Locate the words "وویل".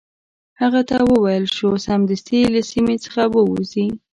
1.11-1.45